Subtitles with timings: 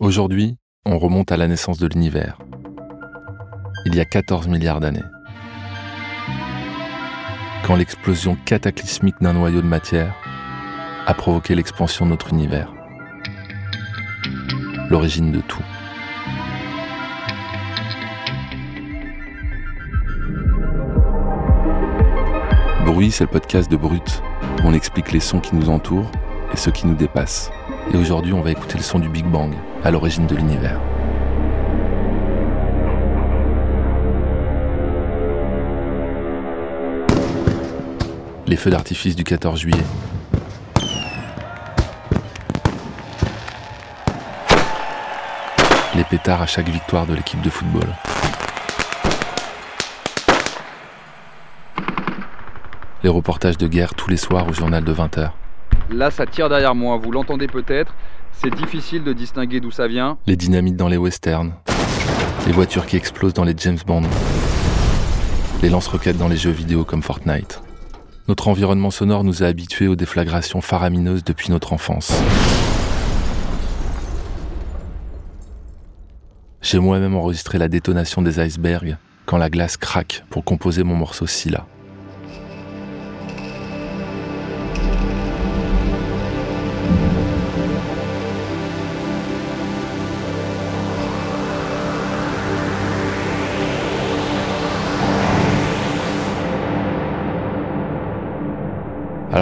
[0.00, 0.56] Aujourd'hui,
[0.86, 2.38] on remonte à la naissance de l'univers.
[3.84, 5.04] Il y a 14 milliards d'années.
[7.66, 10.16] Quand l'explosion cataclysmique d'un noyau de matière
[11.06, 12.72] a provoqué l'expansion de notre univers.
[14.88, 15.62] L'origine de tout.
[22.86, 24.22] Bruit, c'est le podcast de Brut,
[24.62, 26.10] où on explique les sons qui nous entourent
[26.54, 27.50] et ceux qui nous dépassent.
[27.92, 29.52] Et aujourd'hui, on va écouter le son du Big Bang,
[29.82, 30.78] à l'origine de l'univers.
[38.46, 39.84] Les feux d'artifice du 14 juillet.
[45.96, 47.88] Les pétards à chaque victoire de l'équipe de football.
[53.02, 55.30] Les reportages de guerre tous les soirs au journal de 20h.
[55.92, 57.94] Là, ça tire derrière moi, vous l'entendez peut-être.
[58.32, 60.18] C'est difficile de distinguer d'où ça vient.
[60.26, 61.52] Les dynamites dans les westerns.
[62.46, 64.02] Les voitures qui explosent dans les James Bond.
[65.62, 67.60] Les lance-roquettes dans les jeux vidéo comme Fortnite.
[68.28, 72.12] Notre environnement sonore nous a habitués aux déflagrations faramineuses depuis notre enfance.
[76.62, 81.26] J'ai moi-même enregistré la détonation des icebergs quand la glace craque pour composer mon morceau
[81.26, 81.66] Scylla.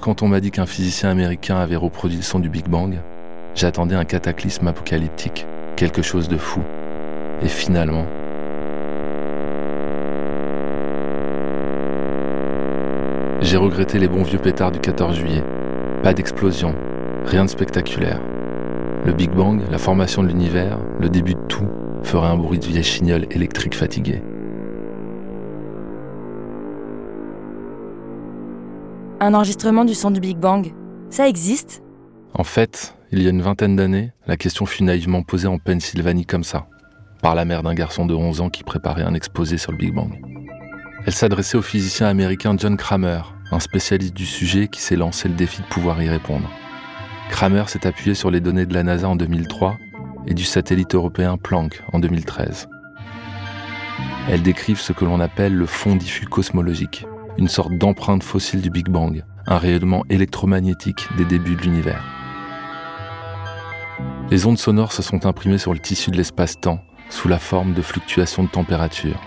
[0.00, 2.94] Quand on m'a dit qu'un physicien américain avait reproduit le son du Big Bang,
[3.54, 6.62] j'attendais un cataclysme apocalyptique, quelque chose de fou.
[7.42, 8.06] Et finalement...
[13.42, 15.44] J'ai regretté les bons vieux pétards du 14 juillet.
[16.02, 16.74] Pas d'explosion,
[17.26, 18.20] rien de spectaculaire.
[19.04, 21.68] Le Big Bang, la formation de l'univers, le début de tout,
[22.04, 24.22] ferait un bruit de vieille chignole électrique fatiguée.
[29.22, 30.72] Un enregistrement du son du Big Bang,
[31.10, 31.82] ça existe?
[32.32, 36.24] En fait, il y a une vingtaine d'années, la question fut naïvement posée en Pennsylvanie
[36.24, 36.68] comme ça,
[37.20, 39.92] par la mère d'un garçon de 11 ans qui préparait un exposé sur le Big
[39.92, 40.18] Bang.
[41.04, 43.20] Elle s'adressait au physicien américain John Kramer,
[43.52, 46.48] un spécialiste du sujet qui s'est lancé le défi de pouvoir y répondre.
[47.28, 49.76] Kramer s'est appuyé sur les données de la NASA en 2003
[50.28, 52.70] et du satellite européen Planck en 2013.
[54.30, 57.04] Elles décrivent ce que l'on appelle le fond diffus cosmologique,
[57.40, 62.04] une sorte d'empreinte fossile du Big Bang, un rayonnement électromagnétique des débuts de l'univers.
[64.30, 67.80] Les ondes sonores se sont imprimées sur le tissu de l'espace-temps sous la forme de
[67.80, 69.18] fluctuations de température,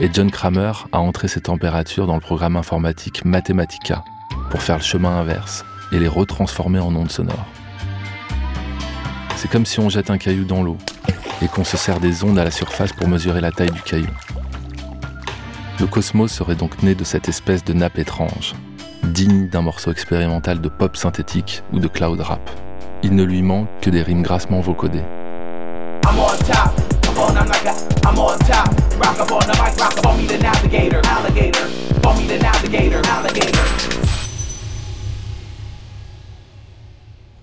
[0.00, 4.04] et John Kramer a entré ces températures dans le programme informatique Mathematica
[4.50, 7.46] pour faire le chemin inverse et les retransformer en ondes sonores.
[9.36, 10.76] C'est comme si on jette un caillou dans l'eau
[11.40, 14.10] et qu'on se sert des ondes à la surface pour mesurer la taille du caillou.
[15.82, 18.54] Le cosmos serait donc né de cette espèce de nappe étrange,
[19.02, 22.40] digne d'un morceau expérimental de pop synthétique ou de cloud rap.
[23.02, 25.02] Il ne lui manque que des rimes grassement vocodées.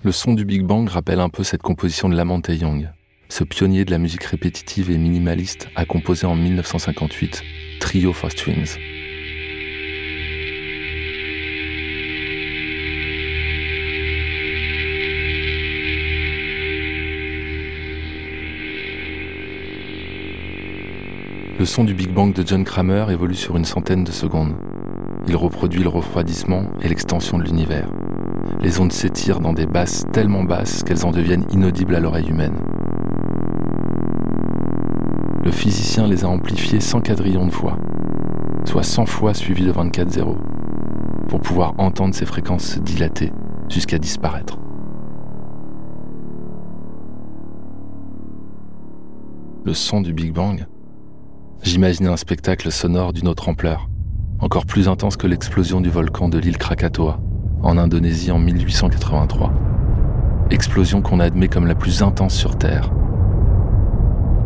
[0.02, 2.88] Le son du Big Bang rappelle un peu cette composition de Lamont Young.
[3.28, 7.42] Ce pionnier de la musique répétitive et minimaliste a composé en 1958
[7.90, 8.78] Trio for Strings.
[21.58, 24.54] Le son du Big Bang de John Kramer évolue sur une centaine de secondes.
[25.26, 27.90] Il reproduit le refroidissement et l'extension de l'univers.
[28.60, 32.54] Les ondes s'étirent dans des basses tellement basses qu'elles en deviennent inaudibles à l'oreille humaine
[35.42, 37.78] le physicien les a amplifiés 100 quadrillions de fois,
[38.64, 40.36] soit 100 fois suivi de 24 zéros,
[41.28, 43.32] pour pouvoir entendre ces fréquences se dilater
[43.68, 44.58] jusqu'à disparaître.
[49.64, 50.66] Le son du Big Bang
[51.62, 53.88] J'imaginais un spectacle sonore d'une autre ampleur,
[54.38, 57.20] encore plus intense que l'explosion du volcan de l'île Krakatoa,
[57.62, 59.52] en Indonésie en 1883.
[60.50, 62.90] Explosion qu'on admet comme la plus intense sur Terre,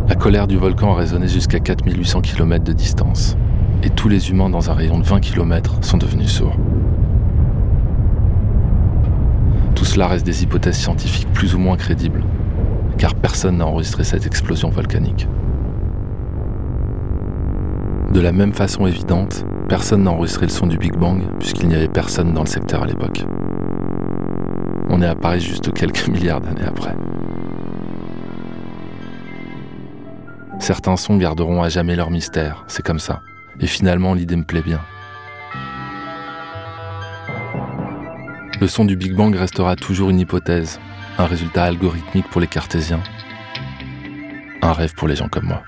[0.09, 3.37] la colère du volcan a résonné jusqu'à 4800 km de distance,
[3.83, 6.57] et tous les humains dans un rayon de 20 km sont devenus sourds.
[9.75, 12.23] Tout cela reste des hypothèses scientifiques plus ou moins crédibles,
[12.99, 15.27] car personne n'a enregistré cette explosion volcanique.
[18.13, 21.75] De la même façon évidente, personne n'a enregistré le son du Big Bang puisqu'il n'y
[21.75, 23.25] avait personne dans le secteur à l'époque.
[24.91, 26.95] On est à Paris juste quelques milliards d'années après.
[30.65, 33.21] Certains sons garderont à jamais leur mystère, c'est comme ça.
[33.61, 34.81] Et finalement, l'idée me plaît bien.
[38.63, 40.81] Le son du Big Bang restera toujours une hypothèse,
[41.19, 43.03] un résultat algorithmique pour les cartésiens,
[44.63, 45.63] un rêve pour les gens comme moi.